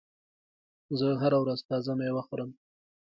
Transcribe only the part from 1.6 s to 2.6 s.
تازه مېوه خورم.